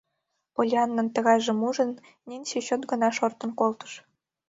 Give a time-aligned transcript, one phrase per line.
[0.55, 1.91] Поллианнан тыгайжым ужын,
[2.27, 3.93] Ненси чот гына шортын колтыш.